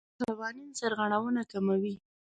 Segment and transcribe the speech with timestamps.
[0.21, 1.95] قوانین سرغړونه کموي.